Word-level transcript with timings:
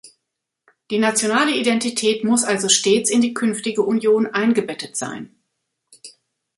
Die 0.89 0.97
nationale 0.97 1.55
Identität 1.55 2.23
muss 2.23 2.43
also 2.43 2.69
stets 2.69 3.11
in 3.11 3.21
die 3.21 3.35
künftige 3.35 3.83
Union 3.83 4.25
eingebettet 4.25 4.97
sein. 4.97 5.29